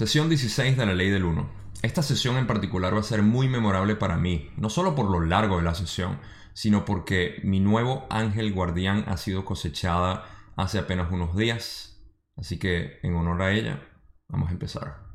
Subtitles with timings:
[0.00, 1.46] Sesión 16 de la Ley del 1.
[1.82, 5.20] Esta sesión en particular va a ser muy memorable para mí, no solo por lo
[5.20, 6.18] largo de la sesión,
[6.54, 10.24] sino porque mi nuevo ángel guardián ha sido cosechada
[10.56, 12.02] hace apenas unos días.
[12.34, 13.82] Así que en honor a ella,
[14.26, 15.09] vamos a empezar.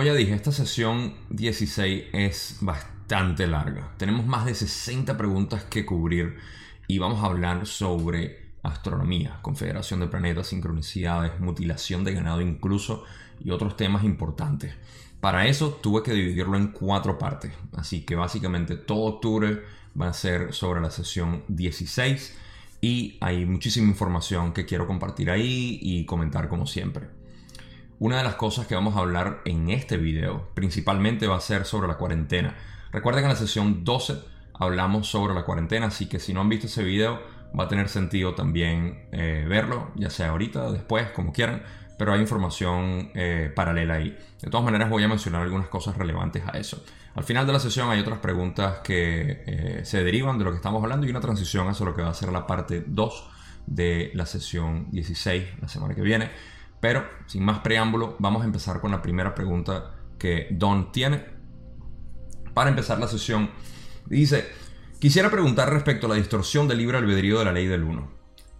[0.00, 3.92] Como ya dije, esta sesión 16 es bastante larga.
[3.98, 6.38] Tenemos más de 60 preguntas que cubrir
[6.86, 13.04] y vamos a hablar sobre astronomía, confederación de planetas, sincronicidades, mutilación de ganado incluso
[13.44, 14.72] y otros temas importantes.
[15.20, 19.60] Para eso tuve que dividirlo en cuatro partes, así que básicamente todo octubre
[20.00, 22.38] va a ser sobre la sesión 16
[22.80, 27.19] y hay muchísima información que quiero compartir ahí y comentar como siempre.
[28.00, 31.66] Una de las cosas que vamos a hablar en este video principalmente va a ser
[31.66, 32.56] sobre la cuarentena.
[32.92, 34.14] Recuerden que en la sesión 12
[34.54, 37.20] hablamos sobre la cuarentena, así que si no han visto ese video
[37.58, 41.62] va a tener sentido también eh, verlo, ya sea ahorita, después, como quieran,
[41.98, 44.16] pero hay información eh, paralela ahí.
[44.40, 46.82] De todas maneras voy a mencionar algunas cosas relevantes a eso.
[47.14, 50.56] Al final de la sesión hay otras preguntas que eh, se derivan de lo que
[50.56, 53.30] estamos hablando y una transición hacia lo que va a ser la parte 2
[53.66, 56.30] de la sesión 16 la semana que viene.
[56.80, 61.24] Pero, sin más preámbulo, vamos a empezar con la primera pregunta que Don tiene.
[62.54, 63.50] Para empezar la sesión,
[64.06, 64.48] dice,
[64.98, 68.10] quisiera preguntar respecto a la distorsión del libre albedrío de la ley del 1.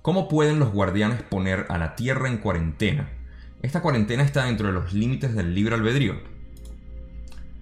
[0.02, 3.10] ¿Cómo pueden los guardianes poner a la Tierra en cuarentena?
[3.62, 6.20] ¿Esta cuarentena está dentro de los límites del libre albedrío?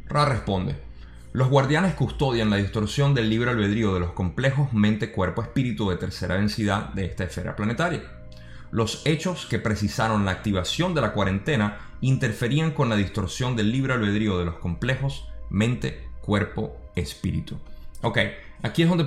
[0.06, 0.76] Ra responde,
[1.32, 6.92] los guardianes custodian la distorsión del libre albedrío de los complejos mente-cuerpo-espíritu de tercera densidad
[6.94, 8.17] de esta esfera planetaria
[8.70, 13.94] los hechos que precisaron la activación de la cuarentena interferían con la distorsión del libre
[13.94, 17.58] albedrío de los complejos mente, cuerpo, espíritu.
[18.02, 18.18] Ok,
[18.62, 19.06] aquí es donde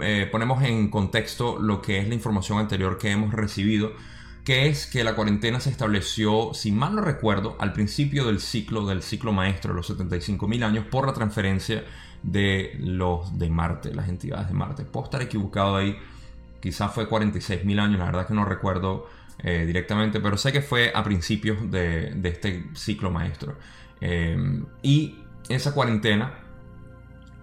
[0.00, 3.92] eh, ponemos en contexto lo que es la información anterior que hemos recibido,
[4.44, 8.86] que es que la cuarentena se estableció, si mal no recuerdo, al principio del ciclo,
[8.86, 11.84] del ciclo maestro de los 75.000 años, por la transferencia
[12.22, 14.84] de los de Marte, las entidades de Marte.
[14.84, 15.96] Puedo estar equivocado ahí,
[16.60, 19.06] quizás fue 46.000 años, la verdad que no recuerdo
[19.42, 23.56] eh, directamente, pero sé que fue a principios de, este ciclo maestro.
[24.00, 25.18] Eh, y
[25.48, 26.34] esa cuarentena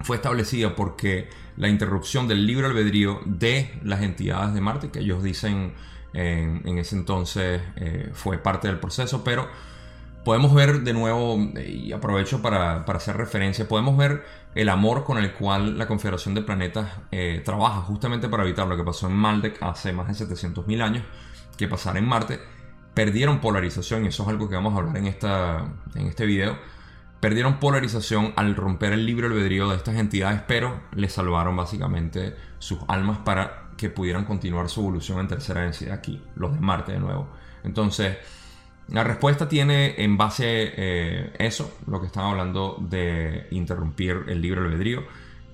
[0.02, 5.24] fue establecida porque la interrupción del libre albedrío de las entidades de Marte, que ellos
[5.24, 5.74] dicen
[6.14, 9.48] en, ese entonces eh, fue parte del proceso, pero
[10.24, 14.24] podemos ver de nuevo, y aprovecho para, hacer referencia, podemos ver
[14.56, 18.78] el amor con el cual la Confederación de Planetas eh, trabaja justamente para evitar lo
[18.78, 21.04] que pasó en Maldek hace más de 700.000 años,
[21.58, 22.40] que pasara en Marte,
[22.94, 25.66] perdieron polarización, y eso es algo que vamos a hablar en, esta,
[25.96, 26.58] en este video,
[27.20, 32.80] perdieron polarización al romper el libre albedrío de estas entidades, pero les salvaron básicamente sus
[32.88, 37.00] almas para que pudieran continuar su evolución en tercera densidad aquí, los de Marte de
[37.00, 37.30] nuevo.
[37.64, 38.18] Entonces,
[38.90, 44.62] la respuesta tiene en base eh, eso, lo que estaba hablando de interrumpir el libre
[44.62, 45.04] albedrío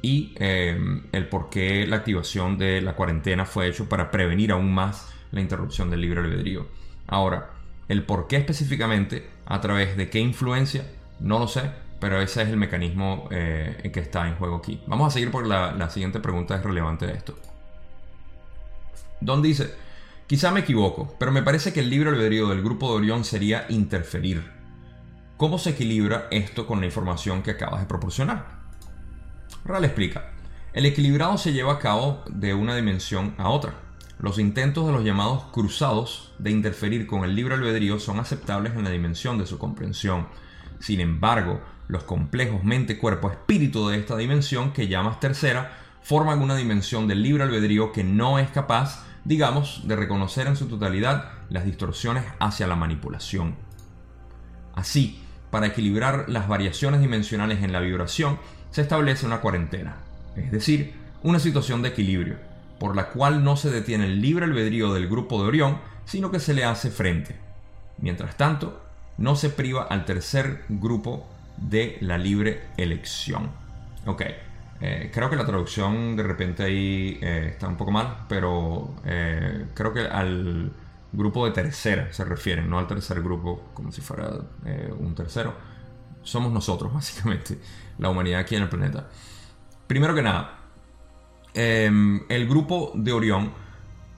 [0.01, 0.77] y eh,
[1.11, 5.41] el por qué la activación de la cuarentena fue hecho para prevenir aún más la
[5.41, 6.67] interrupción del libre albedrío.
[7.07, 7.51] Ahora,
[7.87, 10.85] el por qué específicamente, a través de qué influencia,
[11.19, 14.81] no lo sé, pero ese es el mecanismo eh, que está en juego aquí.
[14.87, 17.35] Vamos a seguir por la, siguiente pregunta es relevante de esto.
[19.19, 19.73] Don dice,
[20.29, 23.65] Quizá me equivoco, pero me parece que el libre albedrío del grupo de Orión sería
[23.67, 24.43] interferir.
[25.37, 28.45] ¿Cómo se equilibra esto con la información que acabas de proporcionar?
[29.65, 30.33] Ral explica.
[30.71, 33.73] El equilibrado se lleva a cabo de una dimensión a otra.
[34.19, 38.83] Los intentos de los llamados cruzados de interferir con el libre albedrío son aceptables en
[38.83, 40.27] la dimensión de su comprensión.
[40.79, 47.23] Sin embargo, los complejos mente-cuerpo-espíritu de esta dimensión, que llamas tercera, forman una dimensión del
[47.23, 52.67] libre albedrío que no es capaz digamos, de reconocer en su totalidad las distorsiones hacia
[52.67, 53.55] la manipulación.
[54.75, 55.21] Así,
[55.51, 58.39] para equilibrar las variaciones dimensionales en la vibración,
[58.71, 59.97] se establece una cuarentena,
[60.35, 62.37] es decir, una situación de equilibrio,
[62.79, 66.39] por la cual no se detiene el libre albedrío del grupo de Orión, sino que
[66.39, 67.35] se le hace frente.
[67.97, 68.81] Mientras tanto,
[69.17, 71.27] no se priva al tercer grupo
[71.57, 73.51] de la libre elección.
[74.05, 74.23] Ok,
[74.81, 79.67] eh, creo que la traducción de repente ahí eh, está un poco mal, pero eh,
[79.73, 80.71] creo que al
[81.11, 84.29] grupo de tercera se refieren, no al tercer grupo como si fuera
[84.97, 85.53] un tercero.
[86.23, 87.59] Somos nosotros, básicamente,
[87.97, 89.09] la humanidad aquí en el planeta.
[89.87, 90.59] Primero que nada,
[91.53, 93.51] em, el grupo de Orión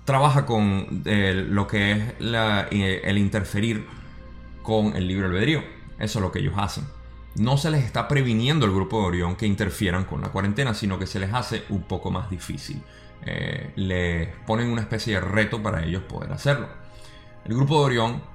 [0.06, 3.88] trabaja con lo que es el interferir
[4.62, 5.64] con el libre albedrío.
[5.98, 6.84] Eso es lo que ellos hacen.
[7.36, 11.00] No se les está previniendo el grupo de Orión que interfieran con la cuarentena, sino
[11.00, 12.82] que se les hace un poco más difícil.
[13.26, 16.68] Eh, les ponen una especie de reto para ellos poder hacerlo.
[17.46, 18.32] El grupo de Orión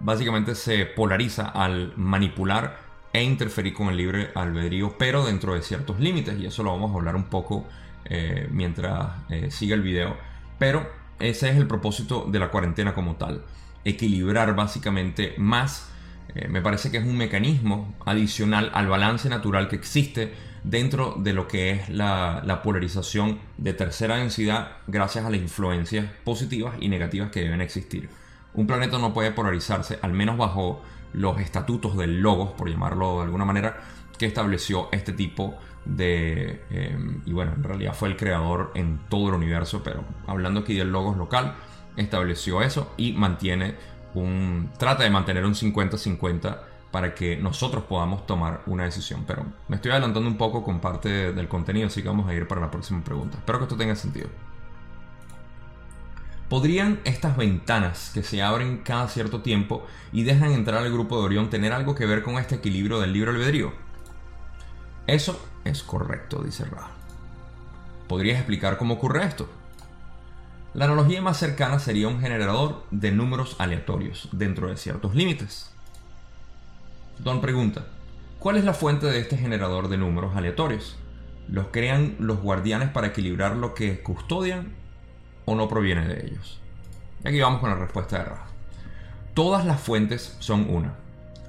[0.00, 2.78] básicamente se polariza al manipular
[3.12, 6.92] e interferir con el libre albedrío, pero dentro de ciertos límites, y eso lo vamos
[6.92, 7.66] a hablar un poco
[8.04, 10.16] eh, mientras eh, siga el video.
[10.58, 10.88] Pero
[11.18, 13.44] ese es el propósito de la cuarentena como tal,
[13.84, 15.90] equilibrar básicamente más.
[16.34, 20.32] Eh, me parece que es un mecanismo adicional al balance natural que existe
[20.64, 26.06] dentro de lo que es la, la, polarización de tercera densidad gracias a las influencias
[26.24, 28.08] positivas y negativas que deben existir.
[28.54, 30.82] Un planeta no puede polarizarse, al menos bajo
[31.12, 33.80] los estatutos del logos, por llamarlo de alguna manera,
[34.18, 36.62] que estableció este tipo de...
[36.70, 40.74] Em, y bueno, en realidad fue el creador en todo el universo, pero hablando aquí
[40.74, 41.54] del logos local,
[41.96, 43.74] estableció eso y mantiene
[44.78, 46.58] trata de mantener un 50-50
[46.90, 49.24] para que nosotros podamos tomar una decisión.
[49.26, 52.48] Pero me estoy adelantando un poco con parte del contenido, así que vamos a ir
[52.48, 53.38] para la próxima pregunta.
[53.38, 54.28] Espero que esto tenga sentido.
[56.48, 61.26] ¿Podrían estas ventanas que se abren cada cierto tiempo y dejan entrar al grupo de
[61.26, 63.72] Orión tener algo que ver con este equilibrio del libro albedrío?
[65.06, 66.88] Eso es correcto, dice Ra.
[68.08, 69.46] ¿Podrías explicar cómo ocurre esto?
[70.74, 75.72] La analogía más cercana sería un generador de números aleatorios dentro de ciertos límites.
[77.18, 77.86] Don pregunta,
[78.38, 80.96] ¿cuál es la fuente de este generador de números aleatorios?
[81.48, 84.74] ¿Los crean los guardianes para equilibrar lo que custodian
[85.46, 86.60] o no proviene de ellos?
[87.24, 88.30] Y aquí vamos con la respuesta de.
[89.32, 90.96] Todas las fuentes son una.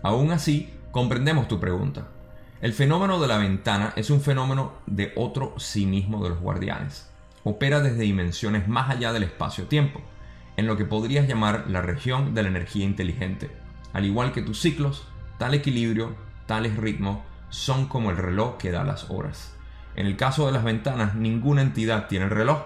[0.02, 2.08] Aún así, comprendemos tu pregunta.
[2.62, 7.09] El fenómeno de la ventana es un fenómeno de otro sí mismo de los guardianes.
[7.44, 10.02] Opera desde dimensiones más allá del espacio-tiempo,
[10.58, 13.50] en lo que podrías llamar la región de la energía inteligente.
[13.94, 15.08] Al igual que tus ciclos,
[15.38, 16.16] tal equilibrio,
[16.46, 17.20] tales ritmos,
[17.50, 19.56] son como el reloj que da las horas.
[19.96, 22.60] En el caso de las ventanas, ninguna entidad tiene el reloj,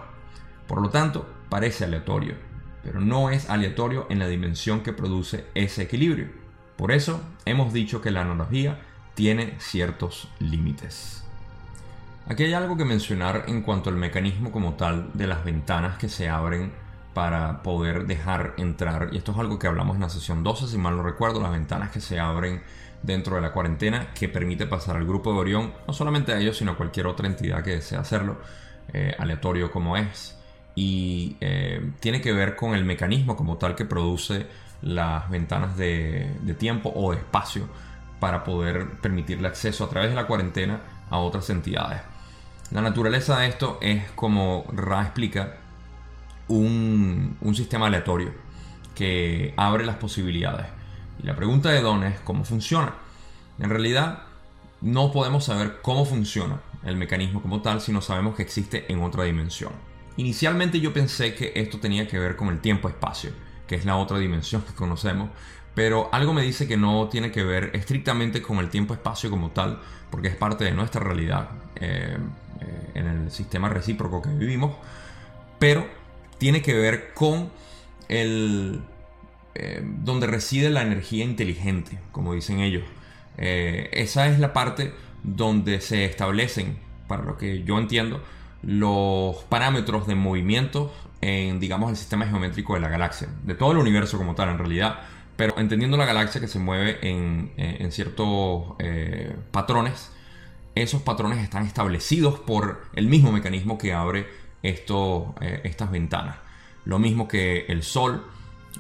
[0.68, 2.36] por lo tanto, parece aleatorio,
[2.84, 6.30] pero no es aleatorio en la dimensión que produce ese equilibrio.
[6.78, 8.82] Por eso hemos dicho que la analogía
[9.14, 11.24] tiene ciertos límites.
[12.28, 16.08] Aquí hay algo que mencionar en cuanto al mecanismo como tal de las ventanas que
[16.10, 16.72] se abren
[17.14, 20.78] para poder dejar entrar, y esto es algo que hablamos en la sesión 12, si
[20.78, 22.64] mal no recuerdo, las ventanas que se abren
[23.04, 26.58] dentro de la cuarentena que permite pasar al grupo de Orión, no solamente a ellos,
[26.58, 28.38] sino a cualquier otra entidad que desee hacerlo,
[28.94, 30.38] eh, aleatorio como es
[30.76, 34.48] y eh, tiene que ver con el mecanismo como tal que produce
[34.82, 37.68] las ventanas de, tiempo o de espacio
[38.20, 42.02] para poder permitirle acceso a través de la cuarentena a otras entidades.
[42.74, 45.58] La naturaleza de esto es, como Ra explica,
[46.48, 48.34] un, un sistema aleatorio
[48.96, 50.66] que abre las posibilidades.
[51.22, 52.96] Y la pregunta de Don es cómo funciona.
[53.60, 54.24] En realidad,
[54.82, 59.04] no podemos saber cómo funciona el mecanismo como tal si no sabemos que existe en
[59.04, 59.72] otra dimensión.
[60.18, 63.34] Inicialmente yo pensé que esto tenía que ver con el tiempo-espacio,
[63.68, 65.30] que es la otra dimensión que conocemos,
[65.76, 69.80] pero algo me dice que no tiene que ver estrictamente con el tiempo-espacio como tal,
[70.10, 72.18] porque es parte de nuestra realidad eh,
[72.94, 74.76] en el sistema recíproco que vivimos,
[75.60, 75.88] pero
[76.38, 77.52] tiene que ver con
[78.10, 78.82] el
[79.56, 82.84] eh, donde reside la energía inteligente, como dicen ellos.
[83.38, 88.22] esa es la parte donde se establecen, para lo que yo entiendo,
[88.62, 93.78] los parámetros de movimiento en, digamos, el sistema geométrico de la galaxia, de todo el
[93.78, 95.00] universo como tal en realidad,
[95.36, 100.12] pero entendiendo la galaxia que se mueve en, eh, ciertos eh, patrones,
[100.76, 104.28] esos patrones están establecidos por el mismo mecanismo que abre
[104.64, 106.38] eh, estas ventanas.
[106.86, 108.26] Lo mismo que el Sol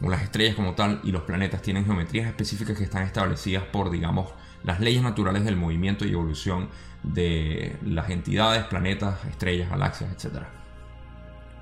[0.01, 3.91] o las estrellas como tal y los planetas tienen geometrías específicas que están establecidas por,
[3.91, 4.29] digamos,
[4.63, 6.69] las leyes naturales del movimiento y evolución
[7.03, 10.43] de las entidades, planetas, estrellas, galaxias, etc.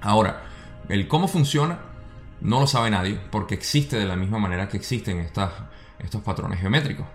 [0.02, 0.44] Ahora,
[0.88, 1.80] el cómo funciona
[2.42, 7.06] no lo sabe nadie porque existe de la misma manera que existen estos patrones geométricos.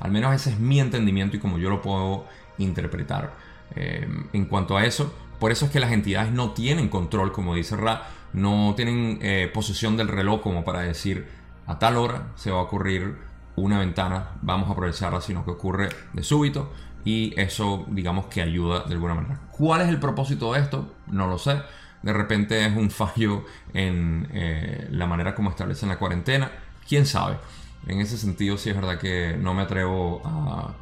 [0.00, 2.26] Al menos ese es mi entendimiento y como yo lo puedo
[2.58, 3.34] interpretar.
[3.74, 7.54] Eh, en cuanto a eso, por eso es que las entidades no tienen control, como
[7.54, 11.26] dice Ra, no tienen eh, posesión del reloj como para decir
[11.66, 13.16] a tal hora se va a ocurrir
[13.56, 16.72] una ventana, vamos a aprovecharla, sino que ocurre de súbito
[17.04, 19.40] y eso digamos que ayuda de alguna manera.
[19.50, 20.94] ¿Cuál es el propósito de esto?
[21.06, 21.60] No lo sé.
[22.02, 26.50] De repente es un fallo en eh, la manera como establecen la cuarentena.
[26.86, 27.38] ¿Quién sabe?
[27.86, 30.74] En ese sentido sí es verdad que no me atrevo a,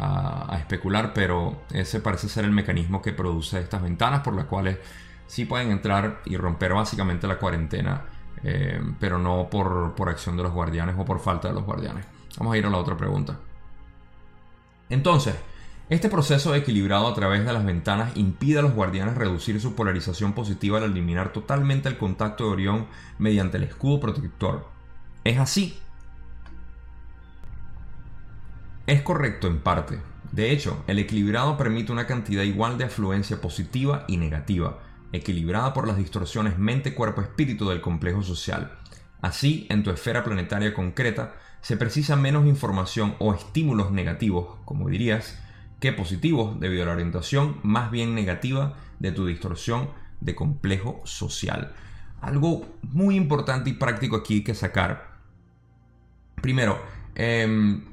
[0.00, 4.78] a especular, pero ese parece ser el mecanismo que produce estas ventanas por las cuales
[5.30, 8.02] sí pueden entrar y romper básicamente la cuarentena,
[8.42, 12.04] eh, pero no por, por acción de los guardianes o por falta de los guardianes.
[12.36, 13.38] Vamos a ir a la otra pregunta.
[14.88, 15.36] Entonces,
[15.88, 20.32] este proceso equilibrado a través de las ventanas impide a los guardianes reducir su polarización
[20.32, 22.86] positiva al eliminar totalmente el contacto de Orión
[23.18, 24.68] mediante el escudo protector.
[25.22, 25.78] ¿Es así?
[28.90, 30.00] Es correcto en parte.
[30.32, 34.80] De hecho, el equilibrado permite una cantidad igual de afluencia positiva y negativa,
[35.12, 38.72] equilibrada por las distorsiones mente-cuerpo-espíritu del complejo social.
[39.22, 45.40] Así, en tu esfera planetaria concreta, se precisa menos información o estímulos negativos, como dirías,
[45.78, 51.74] que positivos debido a la orientación más bien negativa de tu distorsión de complejo social.
[52.20, 55.12] Algo muy importante y práctico aquí que sacar.
[56.42, 56.82] Primero,
[57.14, 57.86] eh,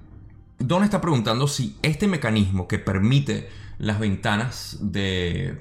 [0.60, 5.58] Don está preguntando si este mecanismo que permite las ventanas de,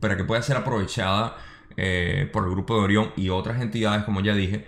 [0.00, 1.36] para que pueda ser aprovechada
[1.76, 4.66] eh, por el grupo de Orión y otras entidades, como ya dije,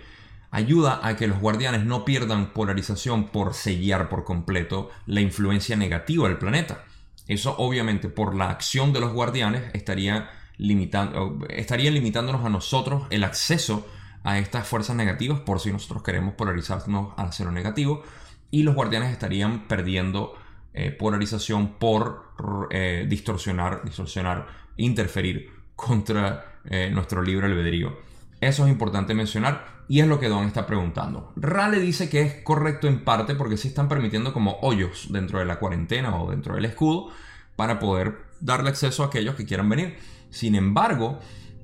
[0.51, 6.27] ayuda a que los guardianes no pierdan polarización por sellar por completo la influencia negativa
[6.27, 6.85] del planeta.
[7.27, 13.23] Eso obviamente por la acción de los guardianes estaría, limitando, estaría limitándonos a nosotros el
[13.23, 13.87] acceso
[14.23, 18.03] a estas fuerzas negativas por si nosotros queremos polarizarnos hacia lo negativo
[18.51, 20.33] y los guardianes estarían perdiendo
[20.73, 22.33] eh, polarización por
[22.71, 27.97] eh, distorsionar, distorsionar, interferir contra eh, nuestro libre albedrío.
[28.39, 31.33] Eso es importante mencionar y es lo que Don está preguntando.
[31.35, 35.45] Rale dice que es correcto en parte porque sí están permitiendo como hoyos dentro de
[35.45, 37.09] la cuarentena o dentro del escudo
[37.55, 39.97] para poder darle acceso a aquellos que quieran venir.
[40.29, 41.19] Sin embargo,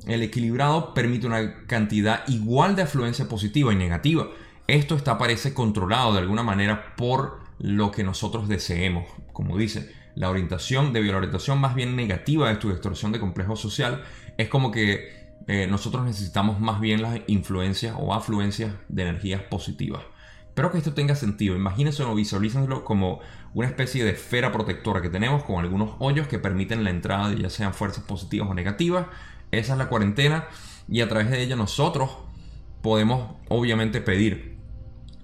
[0.08, 4.28] el equilibrado permite una cantidad igual de afluencia positiva y negativa
[4.68, 9.06] esto está parece controlado de alguna manera por lo que nosotros deseemos.
[9.32, 13.20] Como dice, la orientación, debido a la orientación más bien negativa de tu distorsión de
[13.20, 14.04] complejo social,
[14.38, 20.02] es como que eh, nosotros necesitamos más bien las influencias o afluencias de energías positivas.
[20.48, 21.56] Espero que esto tenga sentido.
[21.56, 23.20] Imagínense o visualícenlo como
[23.54, 27.42] una especie de esfera protectora que tenemos con algunos hoyos que permiten la entrada de
[27.42, 29.06] ya sean fuerzas positivas o negativas.
[29.52, 30.48] Esa es la cuarentena
[30.88, 32.10] y a través de ella nosotros
[32.82, 34.55] podemos obviamente pedir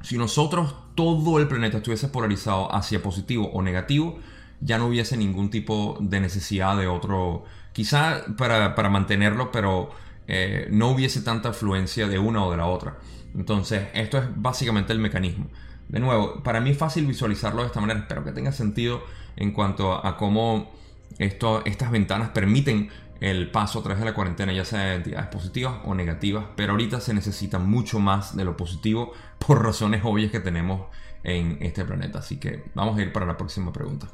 [0.02, 4.20] si nosotros todo el planeta estuviese polarizado hacia positivo o negativo,
[4.60, 9.92] ya no hubiese ningún tipo de necesidad de otro, quizá para, mantenerlo, pero
[10.28, 12.98] eh, no hubiese tanta afluencia de una o de la otra.
[13.36, 15.48] Entonces, esto es básicamente el mecanismo.
[15.88, 19.04] De nuevo, para mí es fácil visualizarlo de esta manera, espero que tenga sentido
[19.36, 20.72] en cuanto a cómo
[21.18, 22.90] esto, estas ventanas permiten
[23.22, 26.74] el paso a través de la cuarentena, ya sea de entidades positivas o negativas, pero
[26.74, 29.14] ahorita se necesita mucho más de lo positivo
[29.48, 30.88] por razones obvias que tenemos
[31.24, 32.20] en este planeta.
[32.20, 34.08] Así que vamos a ir para la próxima pregunta.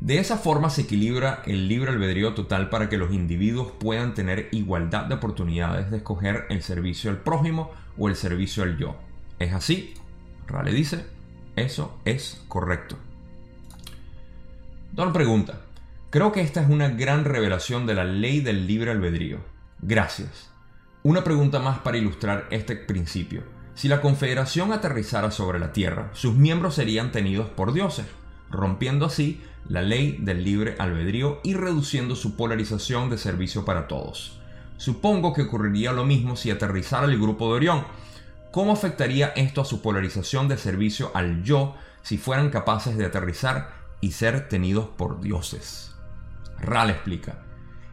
[0.00, 4.48] De esa forma se equilibra el libre albedrío total para que los individuos puedan tener
[4.52, 8.94] igualdad de oportunidades de escoger el servicio al prójimo o el servicio al yo.
[9.40, 9.94] ¿Es así?
[10.46, 11.04] Rale dice,
[11.56, 12.96] eso es correcto.
[14.92, 15.60] Don pregunta,
[16.10, 19.40] Creo que esta es una gran revelación de la ley del libre albedrío.
[19.82, 20.50] Gracias.
[21.02, 23.42] Una pregunta más para ilustrar este principio.
[23.74, 28.06] Si la Confederación aterrizara sobre la Tierra, sus miembros serían tenidos por dioses,
[28.50, 34.40] rompiendo así la ley del libre albedrío y reduciendo su polarización de servicio para todos.
[34.78, 37.84] Supongo que ocurriría lo mismo si aterrizara el grupo de Orión.
[38.50, 43.74] ¿Cómo afectaría esto a su polarización de servicio al yo si fueran capaces de aterrizar
[44.00, 45.97] y ser tenidos por dioses?
[46.60, 47.44] RAL explica.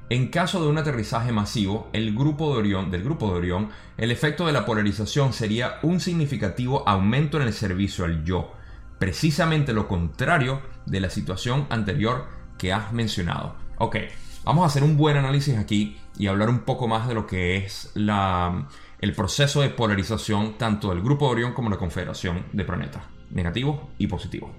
[0.10, 4.12] En caso de un aterrizaje masivo, el grupo de Orión, del grupo de Orión, el
[4.12, 8.54] efecto de la polarización sería un significativo aumento en el servicio al yo,
[9.00, 12.28] precisamente lo contrario de la situación anterior
[12.60, 13.56] que has mencionado.
[13.78, 13.98] Ok,
[14.44, 17.58] vamos a hacer un buen análisis aquí y hablar un poco más de lo que
[17.58, 18.68] es la,
[19.00, 23.90] el proceso de polarización tanto del grupo de Orión como la confederación de planetas, negativo
[23.98, 24.52] y positivo.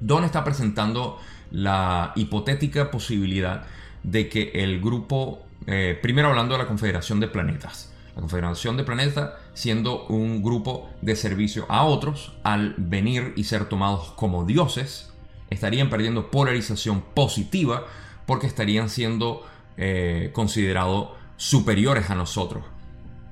[0.00, 1.18] Don está presentando
[1.54, 3.62] la hipotética posibilidad
[4.02, 8.82] de que el grupo, eh, primero hablando de la Confederación de Planetas, la Confederación de
[8.82, 15.12] Planetas siendo un grupo de servicio a otros, al venir y ser tomados como dioses,
[15.48, 17.86] estarían perdiendo polarización positiva
[18.26, 19.46] porque estarían siendo
[19.76, 22.64] eh, considerados superiores a nosotros.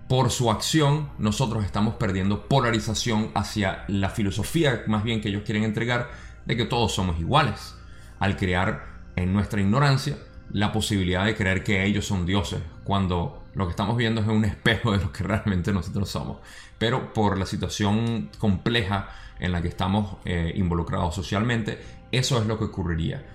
[0.08, 5.64] Por su acción, nosotros estamos perdiendo polarización hacia la filosofía más bien que ellos quieren
[5.64, 6.10] entregar
[6.46, 7.74] de que todos somos iguales
[8.22, 8.86] al crear
[9.16, 10.16] en nuestra ignorancia
[10.52, 14.44] la posibilidad de creer que ellos son dioses, cuando lo que estamos viendo es un
[14.44, 16.36] espejo de lo que realmente nosotros somos.
[16.78, 19.08] Pero por la situación compleja
[19.40, 21.80] en la que estamos eh, involucrados socialmente,
[22.12, 23.26] eso es lo que ocurriría.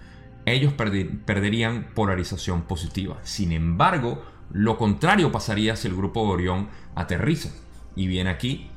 [0.45, 3.17] ellos perderían polarización positiva.
[3.23, 7.49] Sin embargo, lo contrario pasaría si el grupo de Orión aterriza
[7.93, 8.69] y viene aquí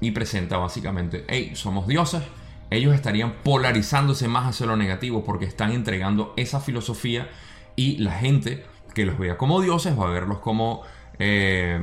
[0.00, 2.22] y presenta básicamente, hey, somos dioses.
[2.70, 7.28] Ellos estarían polarizándose más hacia lo negativo porque están entregando esa filosofía
[7.76, 10.82] y la gente que los vea como dioses va a verlos como
[11.18, 11.80] eh,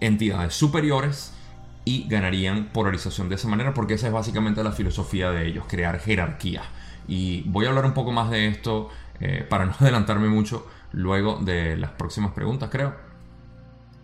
[0.00, 1.32] entidades superiores
[1.84, 5.98] y ganarían polarización de esa manera porque esa es básicamente la filosofía de ellos, crear
[6.00, 6.64] jerarquías.
[7.08, 11.36] Y voy a hablar un poco más de esto eh, para no adelantarme mucho luego
[11.36, 12.94] de las próximas preguntas, creo.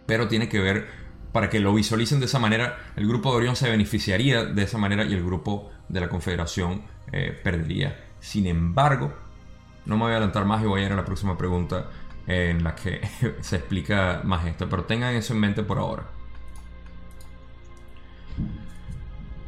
[0.06, 0.88] Pero tiene que ver,
[1.32, 4.78] para que lo visualicen de esa manera, el grupo de Orión se beneficiaría de esa
[4.78, 8.04] manera y el grupo de la Confederación eh, perdería.
[8.20, 9.12] Sin embargo,
[9.86, 11.90] no me voy a adelantar más y voy a ir a la próxima pregunta
[12.26, 13.00] en la que
[13.40, 16.04] se explica más esto, pero tengan eso en mente por ahora.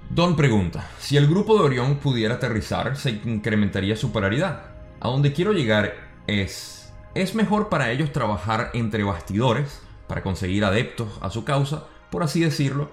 [0.09, 4.71] Don pregunta, si el grupo de Orión pudiera aterrizar, se incrementaría su polaridad.
[5.00, 5.95] A donde quiero llegar
[6.26, 9.84] es, es mejor para ellos trabajar entre bastidores
[10.14, 12.88] para conseguir adeptos a su causa, por así decirlo,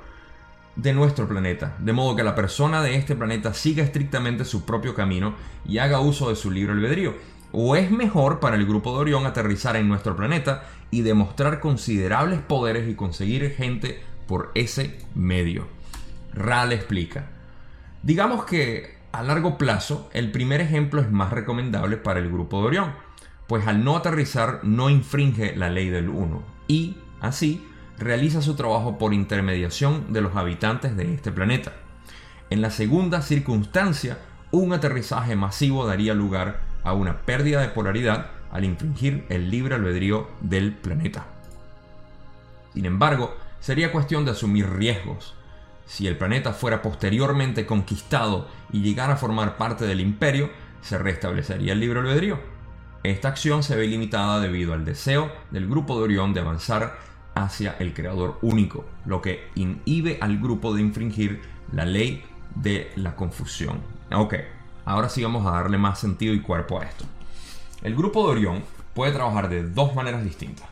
[0.75, 4.95] de nuestro planeta, de modo que la persona de este planeta siga estrictamente su propio
[4.95, 7.13] camino y haga uso de su libre albedrío.
[7.51, 12.39] ¿O es mejor para el grupo de Orión aterrizar en nuestro planeta y demostrar considerables
[12.39, 15.67] poderes y conseguir gente por ese medio?
[16.33, 17.27] Ral explica.
[18.01, 22.67] Digamos que a largo plazo el primer ejemplo es más recomendable para el grupo de
[22.67, 22.93] Orión,
[23.45, 27.65] pues al no aterrizar no infringe la ley del 1 y, así,
[27.97, 31.73] realiza su trabajo por intermediación de los habitantes de este planeta.
[32.49, 34.17] En la segunda circunstancia,
[34.51, 40.27] un aterrizaje masivo daría lugar a una pérdida de polaridad al infringir el libre albedrío
[40.41, 41.25] del planeta.
[42.73, 45.35] Sin embargo, sería cuestión de asumir riesgos.
[45.85, 50.49] Si el planeta fuera posteriormente conquistado y llegara a formar parte del imperio,
[50.81, 52.39] se restablecería el libre albedrío.
[53.03, 56.97] Esta acción se ve limitada debido al deseo del grupo de Orión de avanzar
[57.35, 62.23] hacia el creador único, lo que inhibe al grupo de infringir la ley
[62.55, 63.79] de la confusión.
[64.13, 64.35] Ok,
[64.85, 67.05] ahora sí vamos a darle más sentido y cuerpo a esto.
[67.81, 70.67] El grupo de Orión puede trabajar de dos maneras distintas.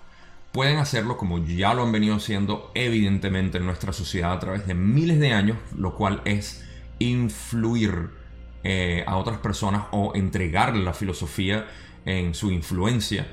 [0.52, 4.74] Pueden hacerlo como ya lo han venido haciendo evidentemente en nuestra sociedad a través de
[4.74, 6.66] miles de años, lo cual es
[6.98, 8.10] influir
[8.64, 11.68] eh, a otras personas o entregarle la filosofía
[12.06, 13.28] en su influencia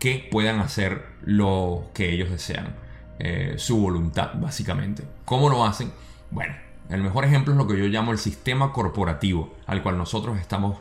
[0.00, 2.74] que puedan hacer lo que ellos desean,
[3.20, 5.04] eh, su voluntad básicamente.
[5.26, 5.92] ¿Cómo lo hacen?
[6.30, 6.54] Bueno,
[6.88, 10.78] el mejor ejemplo es lo que yo llamo el sistema corporativo, al cual nosotros estamos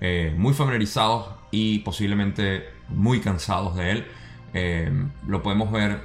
[0.00, 4.06] eh, muy familiarizados y posiblemente muy cansados de él.
[4.52, 4.92] Eh,
[5.26, 6.02] lo podemos ver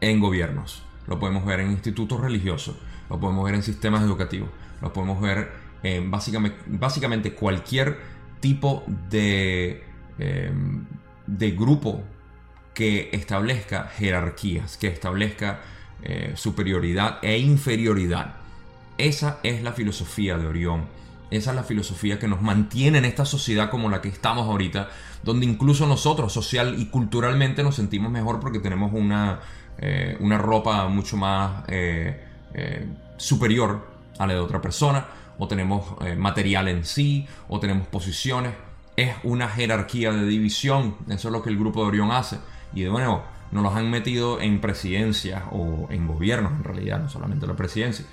[0.00, 2.76] en gobiernos, lo podemos ver en institutos religiosos,
[3.08, 4.48] lo podemos ver en sistemas educativos,
[4.82, 5.52] lo podemos ver
[5.84, 8.00] en básicamente, básicamente cualquier
[8.40, 9.84] tipo de
[11.26, 12.02] de grupo
[12.74, 15.60] que establezca jerarquías, que establezca
[16.02, 18.34] eh, superioridad e inferioridad.
[18.98, 20.84] Esa es la filosofía de Orión.
[21.30, 24.90] Esa es la filosofía que nos mantiene en esta sociedad como la que estamos ahorita,
[25.22, 29.40] donde incluso nosotros social y culturalmente nos sentimos mejor porque tenemos una,
[29.78, 32.24] eh, una ropa mucho más eh,
[33.16, 33.86] superior
[34.18, 35.06] a la de otra persona,
[35.38, 38.52] o tenemos material en sí, o tenemos posiciones
[38.96, 40.96] es una jerarquía de división.
[41.08, 42.38] Eso es lo que el grupo de Orión hace.
[42.74, 47.08] Y de nuevo, nos los han metido en presidencias o en gobiernos, en realidad, no
[47.08, 48.04] solamente la presidencia.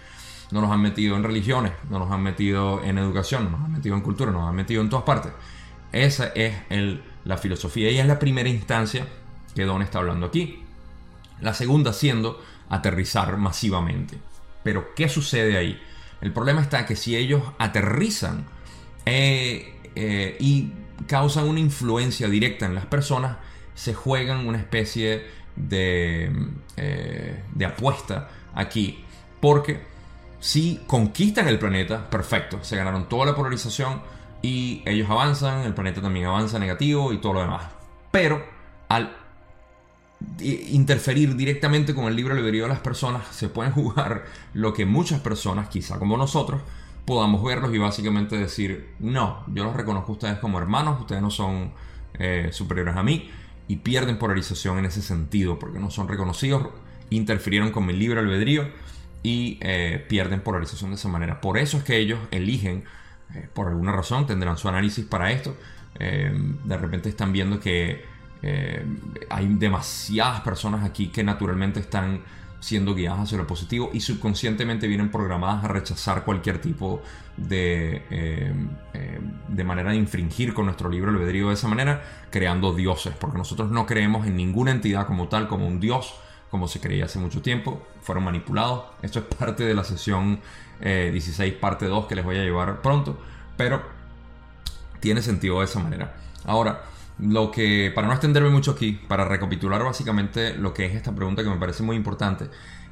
[0.51, 3.95] Nos los han metido en religiones, nos los han metido en educación, nos han metido
[3.95, 5.31] en cultura, nos han metido en todas partes.
[5.91, 6.53] Esa es
[7.25, 9.07] la filosofía y es la primera instancia
[9.55, 10.63] que Don está hablando aquí.
[11.41, 14.17] La segunda siendo aterrizar masivamente.
[14.63, 15.81] Pero, ¿qué sucede ahí?
[16.21, 18.45] El problema está que si ellos aterrizan,
[19.05, 20.71] eh, eh, y
[21.07, 23.37] causan una influencia directa en las personas,
[23.75, 25.25] se juegan una especie
[25.55, 26.31] de,
[26.77, 29.03] eh, de apuesta aquí.
[29.39, 29.81] Porque
[30.39, 34.01] si conquistan el planeta, perfecto, se ganaron toda la polarización
[34.41, 37.63] y ellos avanzan, el planeta también avanza negativo y todo lo demás.
[38.11, 38.43] Pero
[38.89, 39.15] al
[40.39, 45.19] interferir directamente con el libre albedrío de las personas, se pueden jugar lo que muchas
[45.21, 46.61] personas, quizá como nosotros,
[47.05, 51.29] podamos verlos y básicamente decir, no, yo los reconozco a ustedes como hermanos, ustedes no
[51.29, 51.73] son
[52.13, 53.29] eh, superiores a mí
[53.67, 56.69] y pierden polarización en ese sentido porque no son reconocidos,
[57.09, 58.69] interfirieron con mi libre albedrío
[59.21, 61.41] y eh, pierden polarización de esa manera.
[61.41, 62.85] Por eso es que ellos eligen,
[63.35, 65.55] eh, por alguna razón, tendrán su análisis para esto,
[65.95, 68.03] de repente están viendo que
[69.29, 72.23] hay demasiadas personas aquí que naturalmente están
[72.63, 77.01] siendo guiadas hacia lo positivo y subconscientemente vienen programadas a rechazar cualquier tipo
[77.35, 78.53] de, eh,
[78.93, 83.37] eh, de manera de infringir con nuestro libro albedrío de esa manera, creando dioses, porque
[83.37, 86.13] nosotros no creemos en ninguna entidad como tal, como un dios,
[86.49, 88.85] como se creía hace mucho tiempo, fueron manipulados.
[89.01, 90.39] Esto es parte de la sesión
[90.79, 93.19] 16, eh, parte 2 que les voy a llevar pronto,
[93.57, 93.83] pero
[95.01, 96.15] tiene sentido de esa manera.
[96.45, 96.81] Ahora,
[97.19, 101.43] lo que, para no extenderme mucho aquí, para recapitular básicamente lo que es esta pregunta
[101.43, 102.49] que me parece muy importante,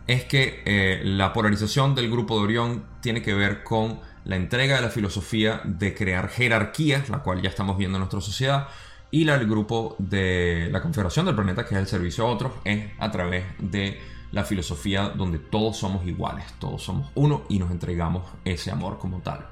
[0.07, 4.75] es que eh, la polarización del grupo de Orión tiene que ver con la entrega
[4.75, 8.67] de la filosofía de crear jerarquías, la cual ya estamos viendo en nuestra sociedad,
[9.09, 12.53] y la del grupo de la Confederación del Planeta, que es el servicio a otros,
[12.63, 13.99] es a través de
[14.31, 19.19] la filosofía donde todos somos iguales, todos somos uno y nos entregamos ese amor como
[19.19, 19.45] tal.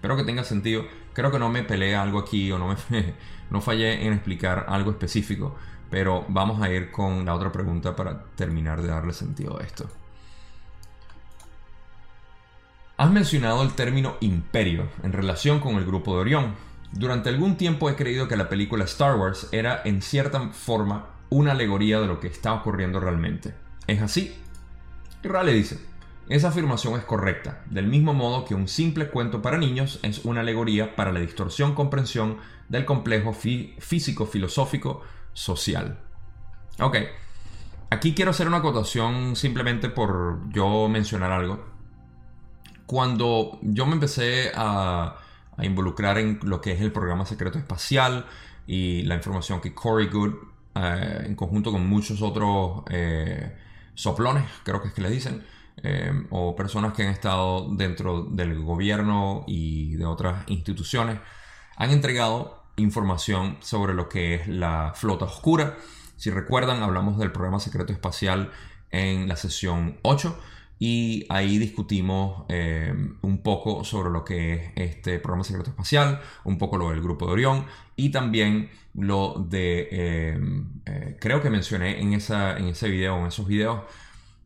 [0.00, 0.86] Espero que tenga sentido.
[1.12, 3.14] Creo que no me peleé algo aquí o no me
[3.50, 5.56] no fallé en explicar algo específico,
[5.90, 9.86] pero vamos a ir con la otra pregunta para terminar de darle sentido a esto.
[12.96, 16.54] Has mencionado el término imperio en relación con el grupo de Orión.
[16.92, 21.52] Durante algún tiempo he creído que la película Star Wars era en cierta forma una
[21.52, 23.52] alegoría de lo que está ocurriendo realmente.
[23.86, 24.34] ¿Es así?
[25.22, 25.89] Y Raleigh dice,
[26.30, 30.42] esa afirmación es correcta, del mismo modo que un simple cuento para niños es una
[30.42, 32.38] alegoría para la distorsión comprensión
[32.68, 35.98] del complejo físico, filosófico, social.
[36.78, 36.96] Ok,
[37.90, 41.66] aquí quiero hacer una acotación simplemente por yo mencionar algo.
[42.86, 45.16] Cuando yo me empecé a,
[45.60, 48.24] involucrar en lo que es el programa secreto espacial
[48.68, 50.34] y la información que Corey Good,
[50.76, 53.58] eh, en conjunto con muchos otros eh,
[53.94, 55.44] soplones, creo que es que le dicen,
[55.82, 61.18] Em, o personas que han estado dentro del gobierno y de otras instituciones
[61.76, 65.76] han entregado información sobre lo que es la flota oscura.
[66.16, 68.50] Si recuerdan, hablamos del programa secreto espacial
[68.90, 70.38] en la sesión 8
[70.78, 76.58] y ahí discutimos em, un poco sobre lo que es este programa secreto espacial, un
[76.58, 77.66] poco lo del grupo de Orión
[77.96, 79.88] y también lo de,
[80.32, 83.82] em, eh, creo que mencioné en, esa, en ese video, en esos videos,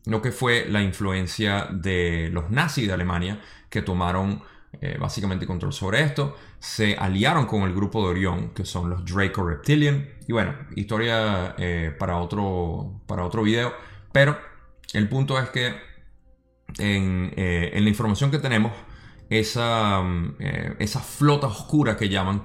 [0.06, 3.40] lo que fue la influencia de los nazis de Alemania
[3.70, 4.42] que tomaron
[4.80, 9.04] eh, básicamente control sobre esto, se aliaron con el grupo de Orión, que son los
[9.04, 13.72] Draco Reptilian, y bueno, historia eh, para, otro, para otro video,
[14.12, 14.38] pero
[14.92, 15.74] el punto es que
[16.78, 18.72] en, eh, la información que tenemos,
[19.30, 20.02] esa,
[20.78, 22.42] esa flota oscura que llaman,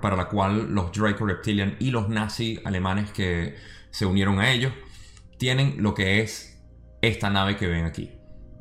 [0.00, 3.56] para la cual los Draco Reptilian y los nazis alemanes que
[3.90, 4.72] se unieron a ellos,
[5.38, 6.49] tienen lo que es
[7.02, 8.12] esta nave que ven aquí.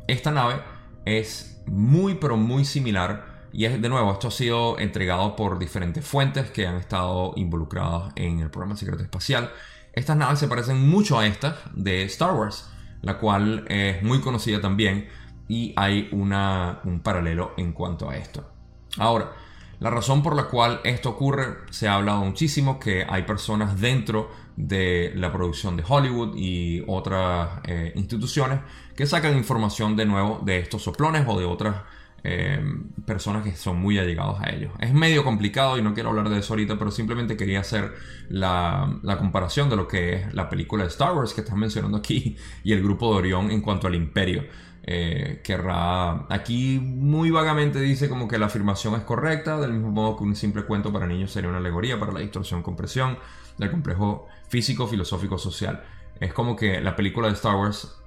[0.08, 0.62] Esta nave
[1.06, 6.06] es muy pero muy similar y es de nuevo, esto ha sido entregado por diferentes
[6.06, 9.52] fuentes que han estado involucradas en el programa secreto espacial.
[9.94, 12.70] Estas naves se parecen mucho a estas de Star Wars,
[13.02, 15.08] la cual es muy conocida también
[15.48, 18.52] y hay una, un paralelo en cuanto a esto.
[18.98, 19.32] Ahora,
[19.80, 24.30] la razón por la cual esto ocurre, se ha hablado muchísimo que hay personas dentro
[24.58, 28.60] de la producción de Hollywood y otras eh, instituciones
[28.96, 31.78] que sacan información de nuevo de estos soplones o de otras
[32.26, 32.62] eh,
[33.06, 34.74] personas que son muy allegados a ellos.
[34.80, 37.94] Es medio complicado y no quiero hablar de eso ahorita, pero simplemente quería hacer
[38.28, 41.98] la, la, comparación de lo que es la película de Star Wars que están mencionando
[41.98, 44.44] aquí y el grupo de Orión en cuanto al imperio.
[44.84, 50.18] Eh, querrá, aquí muy vagamente dice como que la afirmación es correcta, del mismo modo
[50.18, 53.18] que un simple cuento para niños sería una alegoría para la distorsión compresión
[53.58, 55.84] del complejo físico, filosófico, social.
[56.20, 57.98] Es como que la película de Star Wars,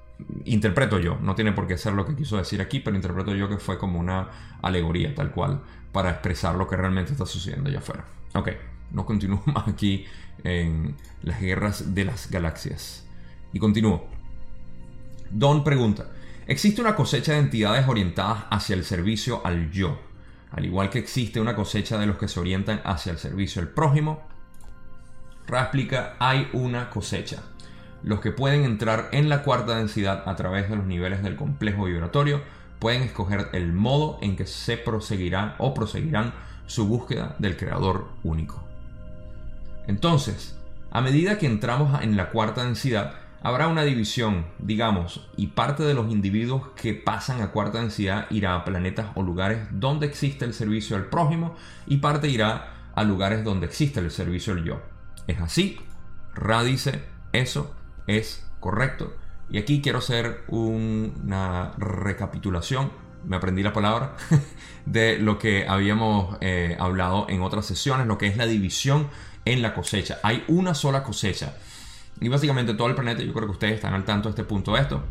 [0.45, 3.49] interpreto yo, no tiene por qué ser lo que quiso decir aquí, pero interpreto yo
[3.49, 4.29] que fue como una
[4.63, 5.61] alegoría tal cual
[5.93, 8.05] para expresar lo que realmente está sucediendo allá afuera.
[8.35, 8.49] Ok,
[8.93, 10.07] no continúo más aquí
[10.43, 13.07] en las guerras de las galaxias.
[13.53, 14.07] Y continúo.
[15.31, 16.11] Don pregunta,
[16.47, 20.01] ¿existe una cosecha de entidades orientadas hacia el servicio al yo?
[20.51, 23.69] Al igual que existe una cosecha de los que se orientan hacia el servicio al
[23.69, 24.23] prójimo,
[25.47, 27.43] Ra explica, hay una cosecha.
[28.03, 31.85] Los que pueden entrar en la cuarta densidad a través de los niveles del complejo
[31.85, 32.43] vibratorio
[32.79, 36.33] pueden escoger el modo en que se proseguirá o proseguirán
[36.67, 38.63] su búsqueda del creador único.
[39.87, 40.59] Entonces,
[40.91, 45.95] a medida que entramos en la cuarta densidad, habrá una división, digamos, y parte de
[45.95, 50.55] los individuos que pasan a cuarta densidad irá a planetas o lugares donde existe el
[50.55, 51.55] servicio al prójimo
[51.87, 54.93] y parte irá a lugares donde existe el servicio al yo
[55.27, 55.79] es así.
[56.35, 57.03] Ra dice,
[57.33, 57.75] eso
[58.07, 59.15] es correcto.
[59.51, 62.91] Y aquí quiero hacer una recapitulación,
[63.25, 64.17] me aprendí la palabra,
[64.87, 69.09] de lo que habíamos eh, hablado en otras sesiones, lo que es la división
[69.45, 70.19] en la cosecha.
[70.23, 71.57] Hay una sola cosecha.
[72.21, 74.75] Y básicamente todo el planeta, yo creo que ustedes están al tanto de este punto
[74.75, 75.03] de esto,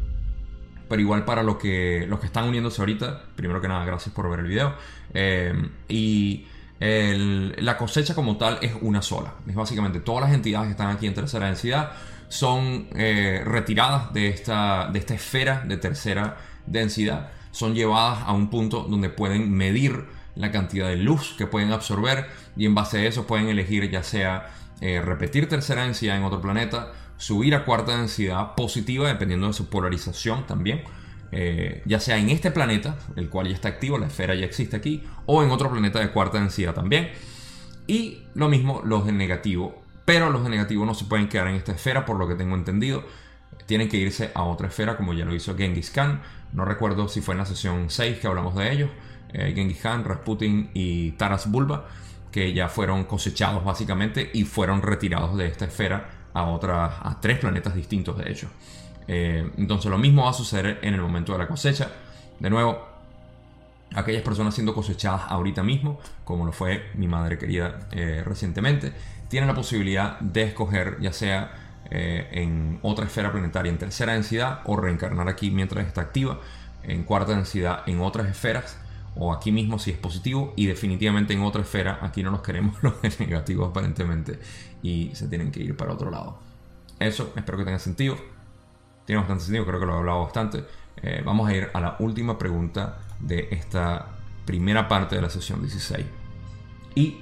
[0.87, 4.29] pero igual para lo que, los que están uniéndose ahorita, primero que nada, gracias por
[4.29, 4.75] ver el video.
[5.13, 5.53] Eh,
[5.87, 6.45] y
[6.81, 9.33] la cosecha como tal es una sola.
[9.47, 11.91] Es básicamente todas las entidades que están aquí en tercera densidad
[12.27, 17.29] son eh, retiradas de esta, de esta esfera de tercera densidad.
[17.51, 22.27] Son llevadas a un punto donde pueden medir la cantidad de luz que pueden absorber
[22.55, 24.49] y en base a eso pueden elegir ya sea
[24.81, 29.69] eh, repetir tercera densidad en otro planeta, subir a cuarta densidad positiva dependiendo de su
[29.69, 30.83] polarización también,
[31.31, 34.75] eh, ya sea en este planeta, el cual ya está activo, la esfera ya existe
[34.75, 37.11] aquí, o en otro planeta de cuarta densidad también.
[37.87, 41.55] Y lo mismo los de negativo, pero los de negativo no se pueden quedar en
[41.55, 43.03] esta esfera por lo que tengo entendido.
[43.65, 46.21] Tienen que irse a otra esfera como ya lo hizo Genghis Khan.
[46.53, 48.89] No recuerdo si fue en la sesión 6 que hablamos de ellos
[49.33, 51.87] eh, Genghis Khan, Rasputin y Taras Bulba,
[52.31, 57.39] que ya fueron cosechados básicamente y fueron retirados de esta esfera a, otras, a tres
[57.39, 58.49] planetas distintos de hecho.
[59.07, 61.91] Eh, entonces lo mismo va a suceder en el momento de la cosecha.
[62.39, 62.87] De nuevo,
[63.93, 68.93] aquellas personas siendo cosechadas ahorita mismo, como lo fue mi madre querida eh, recientemente,
[69.27, 71.51] tienen la posibilidad de escoger ya sea
[71.89, 76.39] eh, en otra esfera planetaria en tercera densidad o reencarnar aquí mientras está activa,
[76.83, 78.80] en cuarta densidad en otras esferas
[79.15, 82.81] o aquí mismo si es positivo y definitivamente en otra esfera aquí no nos queremos
[82.83, 84.39] los negativos aparentemente
[84.81, 86.39] y se tienen que ir para otro lado.
[86.99, 88.15] Eso espero que tenga sentido.
[89.05, 90.63] Tiene bastante sentido creo que lo he hablado bastante.
[91.01, 94.07] Eh, vamos a ir a la última pregunta de esta
[94.45, 96.05] primera parte de la sesión 16
[96.95, 97.21] y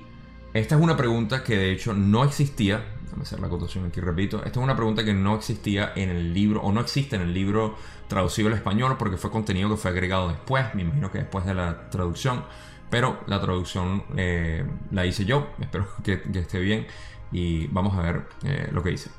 [0.53, 4.37] esta es una pregunta que de hecho no existía Déjame hacer la acotación aquí, repito.
[4.37, 7.33] Esta es una pregunta que no existía en el libro, o no existe en el
[7.33, 7.75] libro
[8.07, 11.55] traducido al español, porque fue contenido que fue agregado después, me imagino que después de
[11.55, 12.43] la traducción.
[12.91, 16.85] Pero la traducción eh, la hice yo, espero que, esté bien.
[17.31, 19.09] Y vamos a ver eh, lo que dice.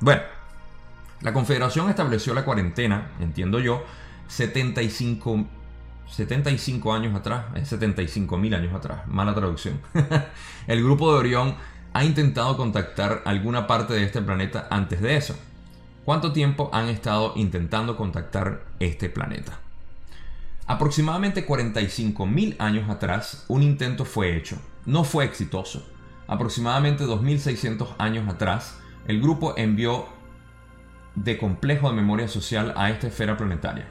[0.00, 0.22] Bueno,
[1.20, 3.84] la Confederación estableció la cuarentena, entiendo yo,
[4.26, 5.46] 75
[6.08, 9.80] 75 años atrás, 75 mil años atrás, mala traducción.
[10.66, 11.56] el grupo de Orión
[11.96, 15.34] ha intentado contactar alguna parte de este planeta antes de eso.
[16.04, 19.58] ¿Cuánto tiempo han estado intentando contactar este planeta?
[20.66, 24.58] Aproximadamente 45.000 años atrás, un intento fue hecho.
[24.84, 25.86] No fue exitoso.
[26.26, 28.76] Aproximadamente 2.600 años atrás,
[29.08, 30.04] el grupo envió
[31.14, 33.86] de complejo de memoria social a esta esfera planetaria.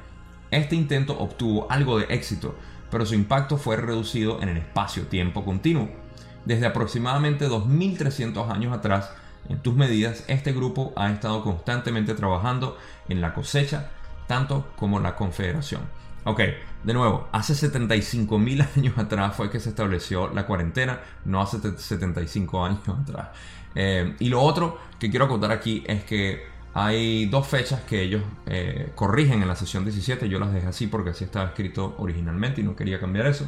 [0.52, 2.54] Este intento obtuvo algo de éxito,
[2.92, 6.05] pero su impacto fue reducido en el espacio-tiempo continuo.
[6.46, 9.12] Desde aproximadamente 2300 años atrás,
[9.50, 12.78] en tus medidas, este grupo ha estado constantemente trabajando
[13.10, 13.90] en la cosecha,
[14.28, 15.82] tanto como la confederación.
[16.24, 16.42] Ok,
[16.84, 22.66] de nuevo, hace 75.000 años atrás fue que se estableció la cuarentena, no hace 75
[22.66, 23.30] años atrás.
[23.76, 28.24] Eh, y lo otro que quiero contar aquí es que hay dos fechas que ellos
[28.48, 32.62] eh, corrigen en la sesión 17, yo las dejé así porque así estaba escrito originalmente
[32.62, 33.48] y no quería cambiar eso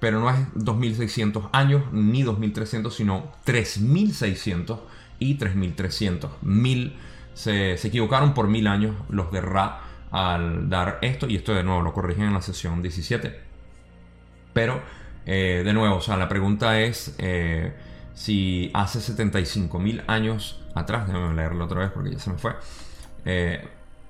[0.00, 4.80] pero no es 2600 años ni 2300, sino 3600
[5.18, 6.30] y 3300.
[6.42, 6.96] Mil,
[7.34, 9.80] se, equivocaron por mil años los de Ra
[10.10, 13.40] al dar esto, y esto de nuevo lo corrigen en la sesión 17.
[14.52, 14.80] Pero,
[15.24, 17.74] eh, de nuevo, o sea, la pregunta es eh,
[18.14, 22.52] si hace 75 mil años atrás, déjame leerlo otra vez porque ya se me fue.
[23.24, 23.66] Eh,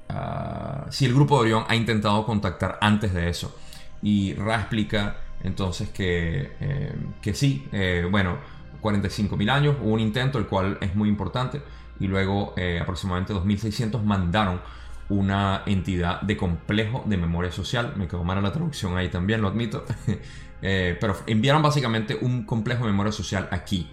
[0.09, 3.57] ah, si el grupo de Orión ha intentado contactar antes de eso.
[4.03, 8.37] Y Ra explica entonces que, eh, que sí, eh, bueno,
[8.82, 11.62] 45.000 años, hubo un intento, el cual es muy importante,
[12.00, 14.61] y luego eh, aproximadamente 2.600 mandaron
[15.09, 19.46] una entidad de complejo de memoria social, me quedó mala la traducción ahí también, lo
[19.46, 19.85] admito,
[20.61, 23.88] pero enviaron básicamente un complejo de memoria social aquí.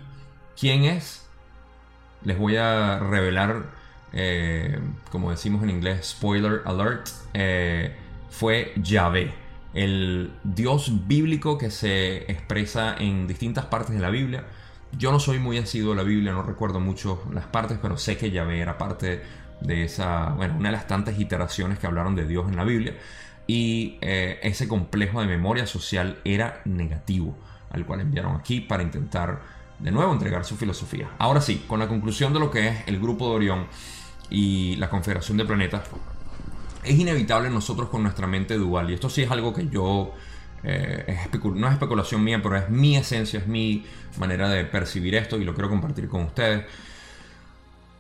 [0.60, 1.30] ¿Quién es?
[2.24, 3.70] Les voy a revelar,
[5.12, 7.10] como decimos en inglés, spoiler alert,
[8.32, 9.43] fue Yahvé
[9.74, 14.46] el Dios bíblico que se expresa en distintas partes de la Biblia.
[14.98, 18.18] Yo no soy muy asiduo de la Biblia, no recuerdo mucho las partes, pero sé
[18.18, 19.24] que Yahvé era parte
[19.62, 22.96] de esa, bueno, una de las tantas iteraciones que hablaron de Dios en la Biblia.
[23.48, 27.36] Y eh, ese complejo de memoria social era negativo,
[27.72, 29.42] al cual enviaron aquí para intentar
[29.80, 31.10] de nuevo entregar su filosofía.
[31.18, 33.68] Ahora sí, con la conclusión de lo que es el grupo de Orión
[34.30, 35.90] y la Confederación de Planetas,
[36.84, 38.90] es inevitable nosotros con nuestra mente dual.
[38.90, 40.14] Y esto sí es algo que yo,
[40.64, 41.18] eh,
[41.56, 43.86] no es especulación mía, pero es mi esencia, es mi
[44.18, 46.66] manera de percibir esto y lo quiero compartir con ustedes.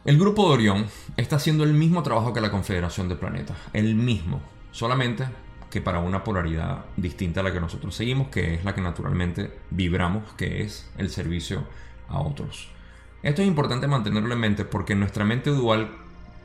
[0.05, 3.95] El grupo de Orión está haciendo el mismo trabajo que la Confederación de Planetas, el
[3.95, 4.41] mismo,
[4.71, 5.25] solamente
[5.69, 9.57] que para una polaridad distinta a la que nosotros seguimos, que es la que naturalmente
[9.71, 11.63] vibramos, que es el servicio
[12.09, 12.69] a otros.
[13.23, 15.89] Esto es importante mantenerlo en mente porque en nuestra mente dual,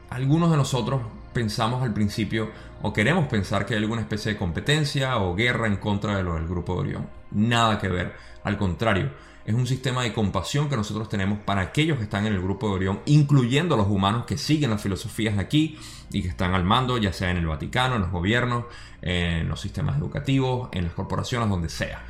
[0.08, 2.50] algunos de nosotros pensamos al principio
[2.82, 6.34] o queremos pensar que hay alguna especie de competencia o guerra en contra de lo
[6.34, 7.08] del grupo de Orión.
[7.30, 8.14] Nada que ver,
[8.44, 9.10] al contrario,
[9.44, 12.68] es un sistema de compasión que nosotros tenemos para aquellos que están en el grupo
[12.68, 15.78] de Orión, incluyendo los humanos que siguen las filosofías de aquí
[16.12, 18.66] y que están al mando, ya sea en el Vaticano, en los gobiernos,
[19.00, 22.04] en los sistemas educativos, en las corporaciones, donde sea.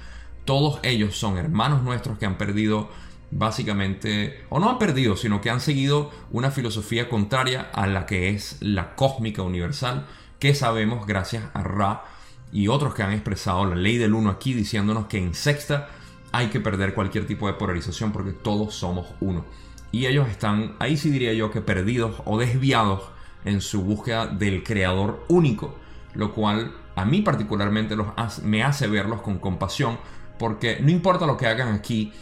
[0.44, 2.88] Todos ellos son hermanos nuestros que han perdido
[3.30, 8.30] básicamente, o no han perdido, sino que han seguido una filosofía contraria a la que
[8.30, 10.06] es la cósmica universal,
[10.38, 12.04] que sabemos gracias a Ra
[12.52, 15.88] y otros que han expresado la ley del uno aquí, diciéndonos que en sexta
[16.32, 19.44] hay que perder cualquier tipo de polarización porque todos somos uno.
[19.90, 23.02] Y ellos están, ahí sí diría yo que perdidos o desviados
[23.44, 25.74] en su búsqueda del creador único,
[26.14, 28.08] lo cual a mí particularmente los
[28.42, 29.98] me hace verlos con compasión,
[30.38, 32.12] porque no importa lo que hagan aquí,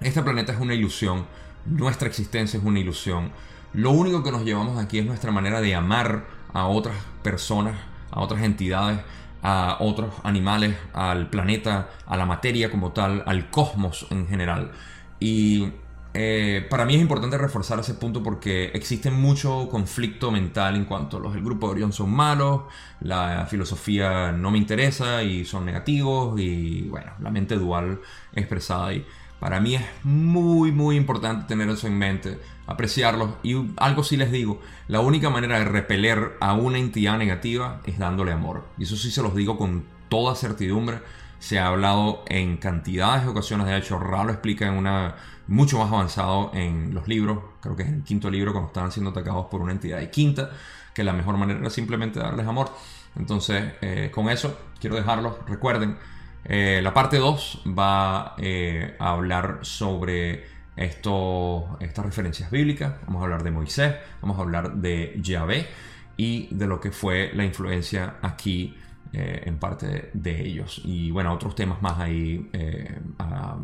[0.00, 1.26] este planeta es una ilusión,
[1.66, 3.32] nuestra existencia es una ilusión.
[3.72, 7.76] Lo único que nos llevamos aquí es nuestra manera de amar a otras personas,
[8.10, 9.00] a otras entidades,
[9.42, 14.72] a otros animales, al planeta, a la materia como tal, al cosmos en general.
[15.20, 15.72] Y
[16.12, 21.18] eh, para mí es importante reforzar ese punto porque existe mucho conflicto mental en cuanto
[21.18, 22.62] a los del grupo de Orión son malos,
[23.00, 28.00] la filosofía no me interesa y son negativos y bueno, la mente dual
[28.32, 29.06] expresada ahí.
[29.40, 33.30] Para mí es muy, muy importante tener eso en mente, apreciarlos.
[33.42, 37.98] Y algo sí les digo, la única manera de repeler a una entidad negativa es
[37.98, 38.66] dándole amor.
[38.78, 41.00] Y eso sí se los digo con toda certidumbre.
[41.38, 45.78] Se ha hablado en cantidades de ocasiones, de hecho, Ra lo explica en una mucho
[45.78, 49.46] más avanzado en los libros, creo que es el quinto libro cuando están siendo atacados
[49.46, 50.50] por una entidad de quinta,
[50.94, 52.70] que la mejor manera es simplemente darles amor.
[53.16, 55.34] Entonces, eh, con eso quiero dejarlos.
[55.48, 55.96] Recuerden,
[56.44, 60.44] eh, la parte 2 va eh, a hablar sobre
[60.76, 62.94] esto, estas referencias bíblicas.
[63.06, 65.68] Vamos a hablar de Moisés, vamos a hablar de Yahvé
[66.16, 68.76] y de lo que fue la influencia aquí
[69.12, 70.80] eh, en parte de ellos.
[70.84, 72.50] Y bueno, otros temas más ahí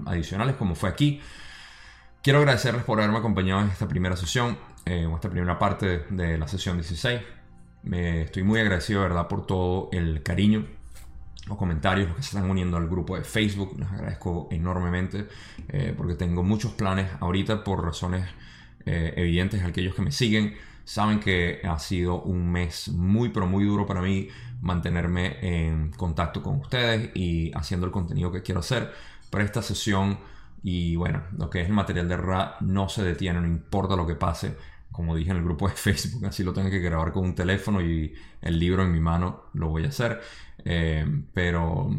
[0.05, 1.21] adicionales como fue aquí.
[2.23, 6.49] Quiero agradecerles por haberme acompañado en esta primera sesión, en esta primera parte de la
[6.49, 7.21] sesión 16.
[7.93, 10.67] estoy muy agradecido, ¿verdad?, por todo el cariño
[11.47, 13.79] los comentarios, los que se están uniendo al grupo de Facebook.
[13.79, 15.29] Les agradezco enormemente
[15.69, 18.27] eh, porque tengo muchos planes ahorita por razones
[18.85, 19.63] eh, evidentes.
[19.65, 20.55] Aquellos que me siguen
[20.85, 24.29] saben que ha sido un mes muy pero muy duro para mí
[24.61, 28.93] mantenerme en contacto con ustedes y haciendo el contenido que quiero hacer.
[29.31, 30.19] Para esta sesión
[30.63, 34.07] y bueno, lo que es el material de RA no se detiene, no importa lo
[34.07, 34.57] que pase
[34.93, 37.81] como dije en el grupo de Facebook, así lo tengo que grabar con un teléfono
[37.81, 40.21] y el libro en mi mano lo voy a hacer.
[40.65, 41.91] Eh, pero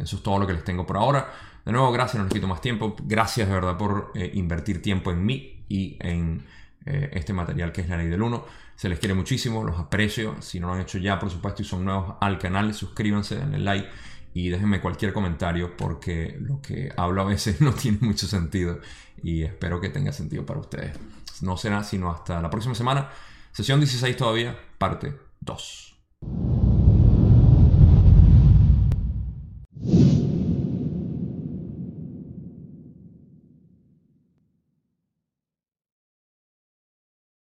[0.00, 1.32] eso es todo lo que les tengo por ahora.
[1.64, 2.96] De nuevo, gracias, no les quito más tiempo.
[3.04, 6.44] Gracias de verdad por eh, invertir tiempo en mí y en
[6.84, 8.44] eh, este material que es la ley del 1.
[8.74, 10.36] Se les quiere muchísimo, los aprecio.
[10.40, 13.58] Si no lo han hecho ya, por supuesto, y son nuevos al canal, suscríbanse, denle
[13.60, 13.88] like
[14.34, 18.80] y déjenme cualquier comentario porque lo que hablo a veces no tiene mucho sentido
[19.22, 20.98] y espero que tenga sentido para ustedes
[21.42, 23.10] no será sino hasta la próxima semana.
[23.52, 26.81] Sesión 16 todavía, parte 2.